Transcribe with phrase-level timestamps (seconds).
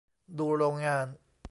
[0.39, 1.05] ดูโรงงาน